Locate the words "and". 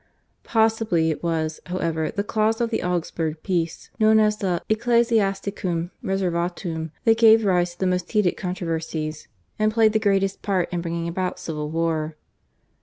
9.59-9.71